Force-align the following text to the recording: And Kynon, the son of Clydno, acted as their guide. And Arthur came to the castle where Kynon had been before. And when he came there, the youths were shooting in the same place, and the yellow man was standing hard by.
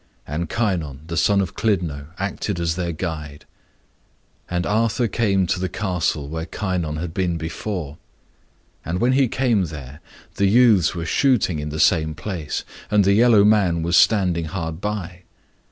And 0.25 0.49
Kynon, 0.49 1.01
the 1.05 1.15
son 1.15 1.41
of 1.41 1.53
Clydno, 1.55 2.07
acted 2.17 2.59
as 2.59 2.75
their 2.75 2.91
guide. 2.91 3.45
And 4.49 4.65
Arthur 4.65 5.07
came 5.07 5.45
to 5.45 5.59
the 5.59 5.69
castle 5.69 6.27
where 6.27 6.47
Kynon 6.47 6.95
had 6.97 7.13
been 7.13 7.37
before. 7.37 7.99
And 8.83 8.99
when 8.99 9.11
he 9.11 9.27
came 9.27 9.65
there, 9.65 9.99
the 10.37 10.47
youths 10.47 10.95
were 10.95 11.05
shooting 11.05 11.59
in 11.59 11.69
the 11.69 11.79
same 11.79 12.15
place, 12.15 12.63
and 12.89 13.03
the 13.03 13.13
yellow 13.13 13.43
man 13.45 13.83
was 13.83 13.95
standing 13.95 14.45
hard 14.45 14.81
by. 14.81 15.21